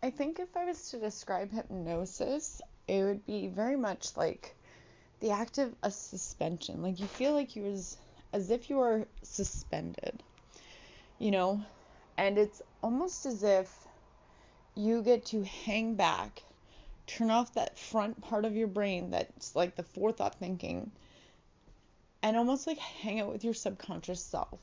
[0.00, 4.54] I think if I was to describe hypnosis, it would be very much like
[5.18, 6.82] the act of a suspension.
[6.82, 7.96] Like you feel like you was
[8.32, 10.22] as if you are suspended,
[11.18, 11.60] you know,
[12.16, 13.88] and it's almost as if
[14.76, 16.44] you get to hang back,
[17.08, 20.92] turn off that front part of your brain that's like the forethought thinking,
[22.22, 24.60] and almost like hang out with your subconscious self,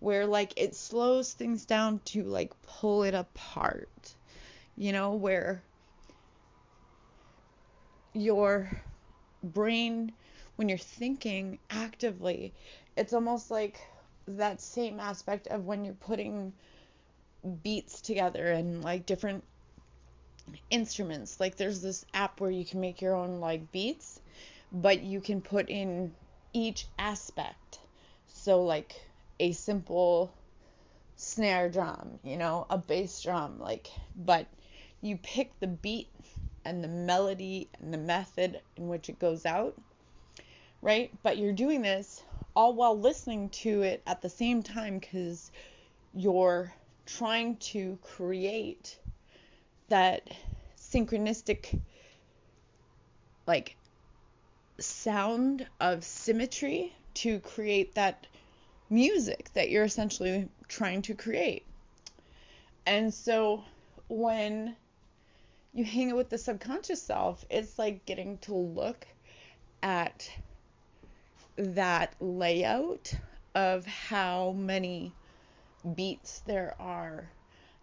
[0.00, 4.14] where like it slows things down to like pull it apart
[4.76, 5.62] you know, where
[8.12, 8.70] your
[9.42, 10.12] brain,
[10.56, 12.52] when you're thinking actively,
[12.96, 13.80] it's almost like
[14.26, 16.52] that same aspect of when you're putting
[17.62, 19.44] beats together and like different
[20.70, 21.38] instruments.
[21.40, 24.20] Like there's this app where you can make your own like beats,
[24.72, 26.12] but you can put in
[26.52, 27.80] each aspect.
[28.28, 28.94] So like
[29.38, 30.32] a simple
[31.16, 34.46] snare drum, you know, a bass drum, like but
[35.00, 36.08] you pick the beat
[36.64, 39.74] and the melody and the method in which it goes out,
[40.82, 41.12] right?
[41.22, 42.22] But you're doing this
[42.54, 45.50] all while listening to it at the same time because
[46.14, 46.72] you're
[47.04, 48.98] trying to create
[49.88, 50.28] that
[50.76, 51.80] synchronistic,
[53.46, 53.76] like,
[54.78, 58.26] sound of symmetry to create that
[58.90, 61.64] music that you're essentially trying to create.
[62.86, 63.64] And so
[64.08, 64.76] when
[65.76, 69.06] you hang out with the subconscious self, it's like getting to look
[69.82, 70.30] at
[71.56, 73.12] that layout
[73.54, 75.12] of how many
[75.94, 77.28] beats there are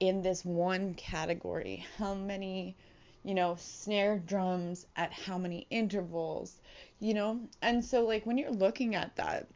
[0.00, 2.74] in this one category, how many,
[3.22, 6.54] you know, snare drums at how many intervals,
[7.00, 7.38] you know?
[7.60, 9.46] And so, like, when you're looking at that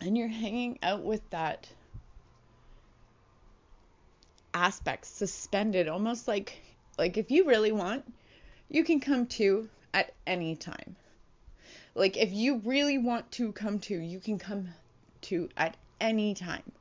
[0.00, 1.68] and you're hanging out with that
[4.54, 6.56] aspect suspended, almost like
[6.98, 8.04] like if you really want,
[8.68, 10.96] you can come to at any time.
[11.94, 14.68] Like if you really want to come to, you can come
[15.22, 16.72] to at any time.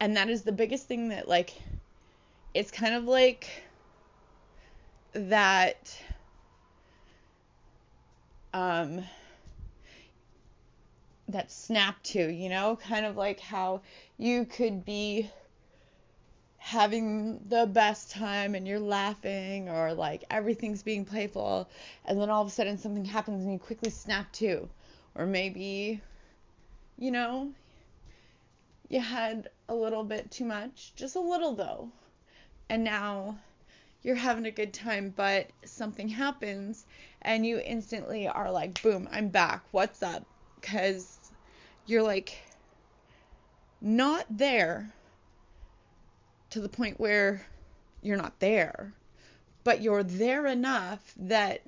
[0.00, 1.54] And that is the biggest thing that like
[2.54, 3.48] it's kind of like
[5.12, 5.96] that
[8.52, 9.02] um
[11.28, 13.80] that snap to, you know, kind of like how
[14.18, 15.30] you could be
[16.66, 21.68] having the best time and you're laughing or like everything's being playful
[22.04, 24.68] and then all of a sudden something happens and you quickly snap to.
[25.14, 26.00] Or maybe
[26.98, 27.52] you know
[28.88, 31.88] you had a little bit too much just a little though.
[32.68, 33.38] And now
[34.02, 36.84] you're having a good time but something happens
[37.22, 39.62] and you instantly are like boom i'm back.
[39.70, 40.26] What's up?
[40.60, 41.30] Because
[41.86, 42.36] you're like
[43.80, 44.92] not there
[46.50, 47.44] to the point where
[48.02, 48.92] you're not there,
[49.64, 51.62] but you're there enough that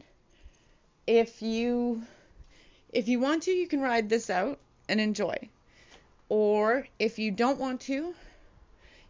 [1.06, 2.02] if you
[2.92, 5.36] if you want to, you can ride this out and enjoy.
[6.28, 8.14] Or if you don't want to,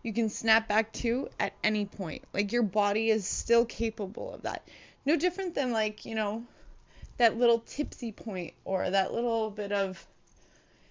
[0.03, 2.25] you can snap back to at any point.
[2.33, 4.67] Like your body is still capable of that.
[5.05, 6.45] No different than like, you know,
[7.19, 10.05] that little tipsy point or that little bit of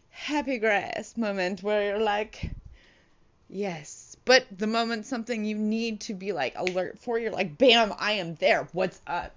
[0.09, 2.49] happy grass moment where you're like,
[3.49, 7.93] yes, but the moment something you need to be like alert for, you're like, bam,
[7.97, 8.67] I am there.
[8.73, 9.33] What's up?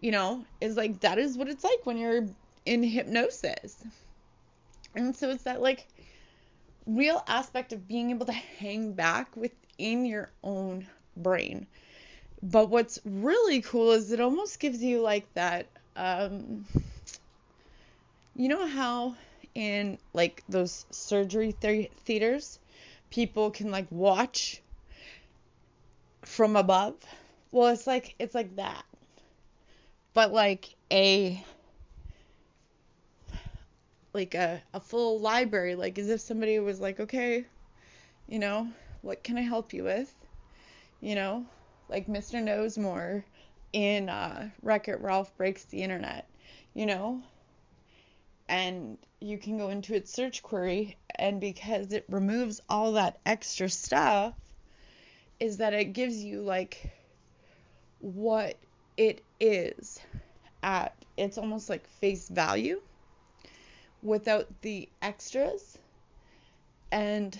[0.00, 2.26] You know, is like that is what it's like when you're
[2.64, 3.76] in hypnosis.
[4.94, 5.86] And so it's that like
[6.86, 10.86] real aspect of being able to hang back within your own
[11.16, 11.66] brain.
[12.42, 16.64] But what's really cool is it almost gives you like that um
[18.34, 19.16] you know how
[19.54, 22.58] in like those surgery th- theaters
[23.10, 24.62] people can like watch
[26.24, 26.94] from above.
[27.50, 28.84] Well, it's like it's like that.
[30.14, 31.44] But like a
[34.12, 37.44] like a, a full library, like as if somebody was like, okay,
[38.28, 38.68] you know,
[39.02, 40.12] what can I help you with?
[41.00, 41.46] You know,
[41.88, 42.40] like Mr.
[42.40, 43.24] Knows More
[43.72, 46.28] in uh, Wreck It Ralph Breaks the Internet,
[46.74, 47.22] you know?
[48.50, 53.68] And you can go into its search query and because it removes all that extra
[53.68, 54.34] stuff
[55.38, 56.90] is that it gives you like
[58.00, 58.56] what
[58.96, 60.00] it is
[60.64, 62.80] at it's almost like face value
[64.02, 65.78] without the extras.
[66.90, 67.38] And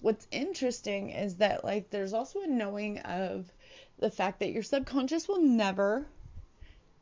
[0.00, 3.52] what's interesting is that like there's also a knowing of
[3.98, 6.06] the fact that your subconscious will never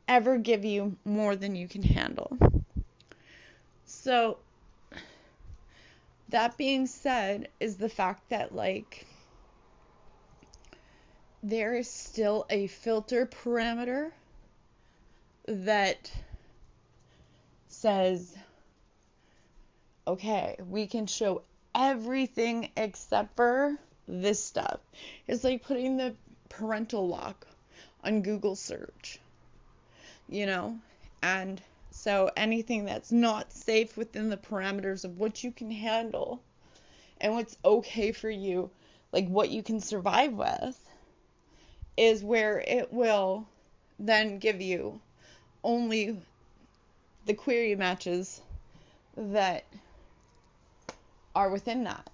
[0.07, 2.37] ever give you more than you can handle
[3.85, 4.37] so
[6.29, 9.05] that being said is the fact that like
[11.43, 14.11] there is still a filter parameter
[15.47, 16.11] that
[17.67, 18.35] says,
[20.07, 21.43] okay, we can show
[21.75, 23.77] everything except for
[24.07, 24.79] this stuff.
[25.27, 26.15] It's like putting the
[26.49, 27.45] parental lock
[28.03, 29.19] on Google search,
[30.27, 30.79] you know?
[31.21, 31.61] And
[31.95, 36.41] so anything that's not safe within the parameters of what you can handle
[37.21, 38.69] and what's okay for you,
[39.13, 40.77] like what you can survive with,
[41.95, 43.47] is where it will
[43.97, 44.99] then give you
[45.63, 46.19] only
[47.25, 48.41] the query matches
[49.15, 49.63] that
[51.33, 52.07] are within that.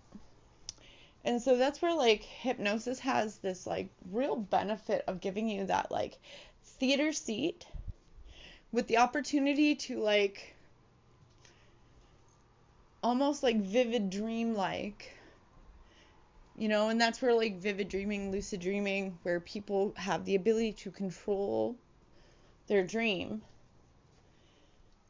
[1.25, 5.92] And so that's where like hypnosis has this like real benefit of giving you that
[5.92, 6.19] like
[6.63, 7.66] theater seat
[8.71, 10.56] with the opportunity to like
[13.03, 15.12] almost like vivid dream like
[16.57, 20.73] you know and that's where like vivid dreaming lucid dreaming where people have the ability
[20.73, 21.75] to control
[22.68, 23.41] their dream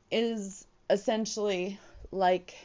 [0.10, 1.80] is essentially
[2.12, 2.56] like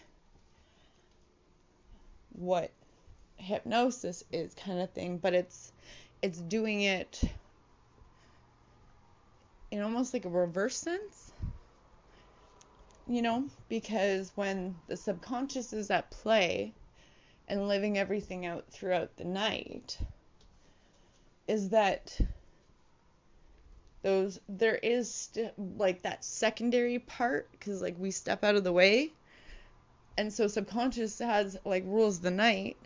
[2.32, 2.70] what
[3.37, 5.72] hypnosis is kind of thing but it's
[6.22, 7.22] it's doing it
[9.76, 11.32] in almost like a reverse sense
[13.06, 16.73] you know because when the subconscious is at play
[17.49, 19.99] and living everything out throughout the night
[21.46, 22.19] is that
[24.02, 28.72] those there is st- like that secondary part because like we step out of the
[28.72, 29.12] way.
[30.17, 32.79] And so subconscious has like rules the night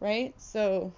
[0.00, 0.34] right?
[0.36, 0.92] So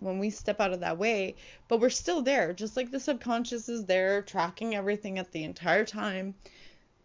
[0.00, 1.34] when we step out of that way
[1.68, 2.52] but we're still there.
[2.52, 6.34] Just like the subconscious is there tracking everything at the entire time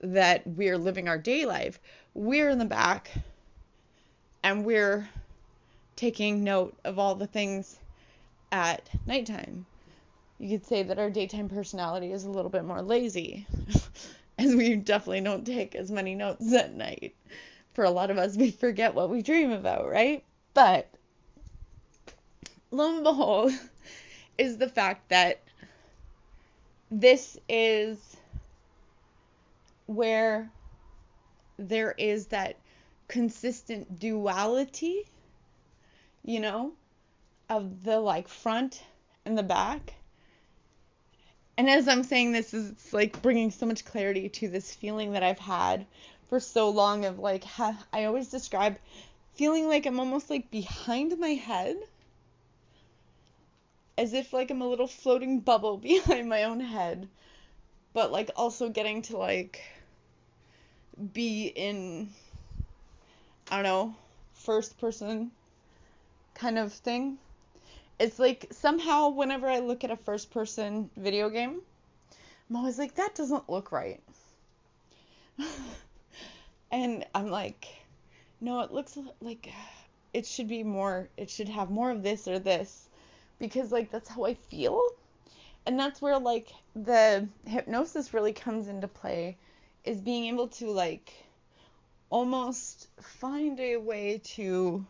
[0.02, 1.80] that we're living our day life
[2.14, 3.12] we're in the back
[4.44, 5.08] and we're
[5.96, 7.80] taking note of all the things
[8.52, 9.66] at nighttime.
[10.40, 13.46] You could say that our daytime personality is a little bit more lazy
[14.38, 17.16] as we definitely don't take as many notes at night.
[17.74, 20.24] For a lot of us, we forget what we dream about, right?
[20.54, 20.94] But
[22.72, 23.52] lo and behold,
[24.38, 25.42] is the fact that
[26.90, 28.18] this is
[29.86, 30.50] where
[31.58, 32.58] there is that
[33.08, 35.06] consistent duality,
[36.24, 36.72] you know,
[37.50, 38.82] of the like front
[39.26, 39.94] and the back.
[41.58, 45.24] And as I'm saying this, is like bringing so much clarity to this feeling that
[45.24, 45.86] I've had
[46.30, 48.80] for so long of like ha- I always describe
[49.34, 51.76] feeling like I'm almost like behind my head
[54.02, 57.08] as if like I'm a little floating bubble behind my own head
[57.94, 59.62] but like also getting to like
[61.14, 62.10] be in
[63.52, 63.96] I don't know
[64.34, 65.30] first person
[66.34, 67.20] kind of thing.
[68.00, 71.62] It's like somehow whenever I look at a first person video game
[72.50, 74.02] I'm always like that doesn't look right.
[76.74, 77.68] And I'm like,
[78.40, 79.52] no, it looks like
[80.14, 82.88] it should be more, it should have more of this or this
[83.42, 84.82] because like that's how I feel.
[85.66, 89.38] And that's where like the hypnosis really comes into play
[89.84, 91.12] is being able to like
[92.10, 94.86] almost find a way to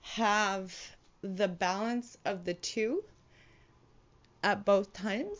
[0.00, 0.74] have
[1.22, 3.04] the balance of the two
[4.42, 5.38] at both times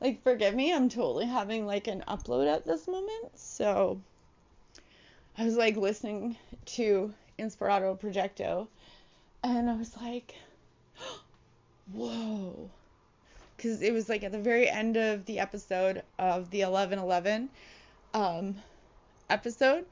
[0.00, 3.98] like forgive me i'm totally having like an upload at this moment so
[5.38, 8.68] i was like listening to inspirato projecto
[9.42, 10.34] and i was like
[11.92, 12.70] whoa
[13.56, 17.48] because it was like at the very end of the episode of the 1111
[18.14, 18.54] um,
[19.28, 19.84] episode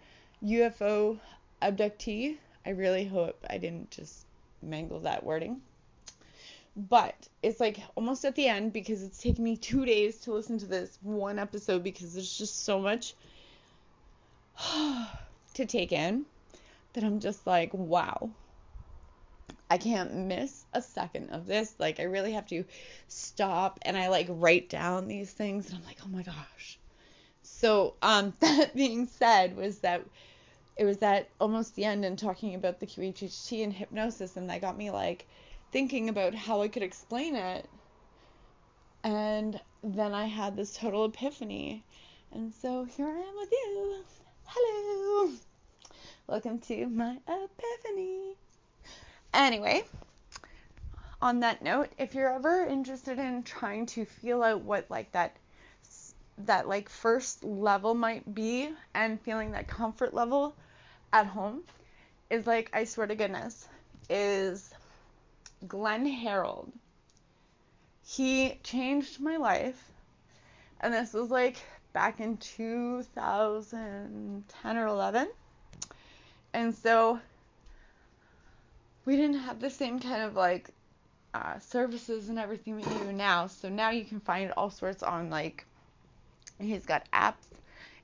[0.42, 1.18] ufo
[1.62, 2.36] abductee
[2.66, 4.24] i really hope i didn't just
[4.62, 5.60] mangle that wording
[6.76, 10.58] but it's like almost at the end because it's taken me two days to listen
[10.58, 13.14] to this one episode because there's just so much
[15.54, 16.24] to take in
[16.92, 18.30] that I'm just like, wow.
[19.70, 21.74] I can't miss a second of this.
[21.78, 22.64] Like, I really have to
[23.08, 26.78] stop and I like write down these things, and I'm like, oh my gosh.
[27.42, 30.04] So, um, that being said, was that
[30.76, 34.60] it was at almost the end and talking about the QHHT and hypnosis, and that
[34.60, 35.26] got me like,
[35.70, 37.66] thinking about how I could explain it.
[39.04, 41.84] And then I had this total epiphany.
[42.32, 44.04] And so here I am with you.
[44.44, 45.32] Hello.
[46.26, 48.36] Welcome to my epiphany.
[49.34, 49.82] Anyway,
[51.20, 55.36] on that note, if you're ever interested in trying to feel out what like that
[56.46, 60.54] that like first level might be and feeling that comfort level
[61.12, 61.62] at home
[62.30, 63.66] is like I swear to goodness
[64.08, 64.72] is
[65.66, 66.70] Glenn Harrold.
[68.06, 69.82] He changed my life.
[70.80, 71.56] And this was like
[71.92, 75.28] back in 2010 or 11.
[76.52, 77.18] And so
[79.08, 80.68] we didn't have the same kind of like
[81.32, 83.46] uh, services and everything we do now.
[83.46, 85.64] So now you can find all sorts on like,
[86.60, 87.46] he's got apps,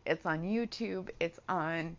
[0.07, 1.99] it's on YouTube, it's on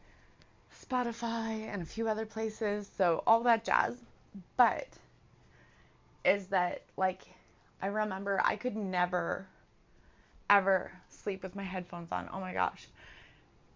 [0.84, 2.90] Spotify and a few other places.
[2.98, 3.96] So all that jazz.
[4.58, 4.88] But
[6.26, 7.22] is that like,
[7.84, 9.46] I remember I could never,
[10.50, 12.28] ever sleep with my headphones on.
[12.34, 12.88] Oh my gosh.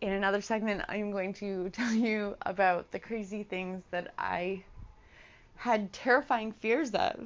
[0.01, 4.63] In another segment, I'm going to tell you about the crazy things that I
[5.59, 7.19] had terrifying fears of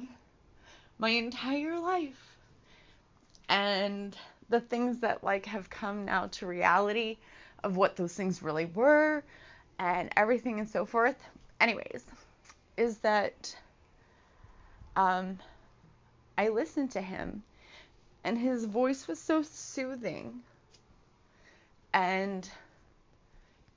[0.98, 2.36] my entire life.
[3.48, 4.16] And
[4.48, 7.16] the things that like have come now to reality
[7.62, 9.22] of what those things really were
[9.78, 11.16] and everything and so forth.
[11.60, 12.04] Anyways,
[12.76, 13.56] is that
[14.96, 15.38] um
[16.36, 17.44] I listened to him
[18.24, 20.42] and his voice was so soothing.
[21.92, 22.50] And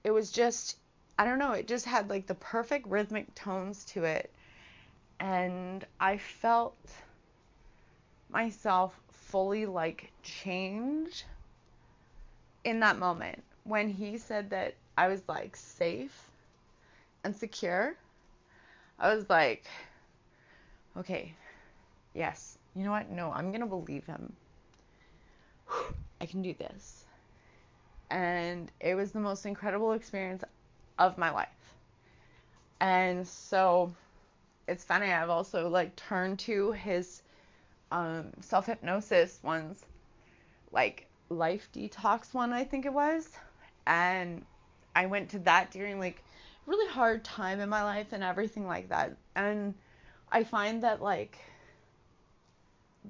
[0.03, 0.77] it was just
[1.19, 4.31] I don't know, it just had like the perfect rhythmic tones to it.
[5.19, 6.77] And I felt
[8.29, 11.25] myself fully like change
[12.63, 16.29] in that moment when he said that I was like safe
[17.23, 17.95] and secure.
[18.99, 19.65] I was like,
[20.97, 21.33] okay,
[22.13, 23.09] yes, you know what?
[23.09, 24.33] No, I'm going to believe him.
[26.21, 27.05] I can do this.
[28.09, 30.43] And it was the most incredible experience
[30.97, 31.47] of my life.
[32.79, 33.93] And so
[34.67, 37.21] it's funny, I've also like turned to his
[37.91, 39.85] um, self hypnosis ones,
[40.71, 43.29] like life detox one, I think it was.
[43.85, 44.45] And
[44.95, 46.23] I went to that during like
[46.65, 49.15] really hard time in my life and everything like that.
[49.35, 49.73] And
[50.31, 51.37] I find that like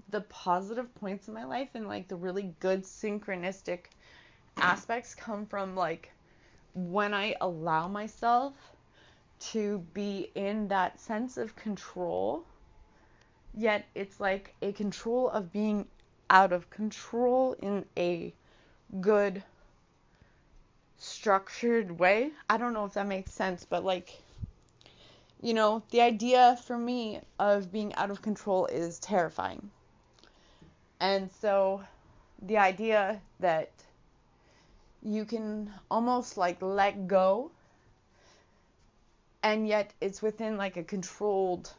[0.10, 3.86] the positive points in my life and like the really good synchronistic
[4.58, 6.12] aspects come from like
[6.76, 8.54] when I allow myself
[9.40, 12.44] to be in that sense of control
[13.58, 15.88] yet it's like a control of being
[16.30, 18.34] out of control in a
[19.02, 19.44] good
[20.98, 22.32] structured way.
[22.50, 24.22] I don't know if that makes sense, but like
[25.42, 29.70] you know, the idea for me of being out of control is terrifying.
[31.00, 31.84] And so
[32.42, 33.70] the idea that
[35.04, 37.52] you can almost like let go
[39.44, 41.72] and yet it's within like a controlled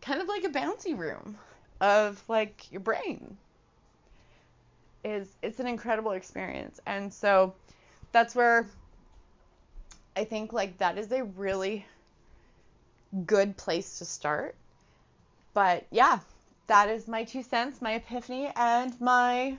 [0.00, 1.36] kind of like a bouncy room
[1.80, 3.36] of like your brain
[5.04, 6.80] is it's an incredible experience.
[6.86, 7.54] And so
[8.12, 8.66] that's where
[10.16, 11.86] i think like that is a really
[13.26, 14.54] good place to start.
[15.54, 16.18] But yeah
[16.66, 19.56] that is my two cents my epiphany and my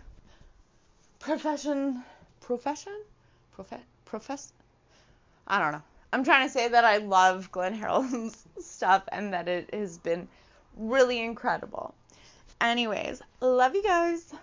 [1.19, 2.03] profession
[2.41, 2.93] profession?
[3.53, 3.73] Prof
[4.05, 4.51] profess
[5.47, 5.81] i don't know
[6.13, 10.27] I'm trying to say that I love Glenn Harrold's stuff and that it has been
[10.75, 11.95] really incredible.
[12.59, 14.33] Anyways, love you guys.